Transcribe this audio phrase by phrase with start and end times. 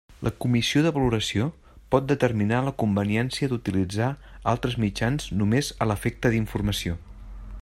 [0.25, 1.49] La comissió de valoració
[1.95, 4.09] pot determinar la conveniència d'utilitzar
[4.55, 7.03] altres mitjans només a l'efecte d'informació.